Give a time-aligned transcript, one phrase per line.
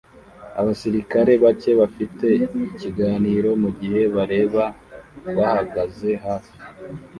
[0.59, 2.25] Abasirikare bake bafite
[2.69, 4.63] ikiganiro mugihe abareba
[5.37, 6.55] bahagaze hafi